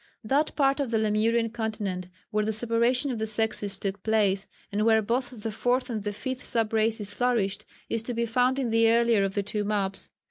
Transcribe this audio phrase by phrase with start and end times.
[0.23, 4.83] That part of the Lemurian continent where the separation of the sexes took place, and
[4.83, 8.71] where both the fourth and the fifth sub races flourished, is to be found in
[8.71, 10.09] the earlier of the two maps.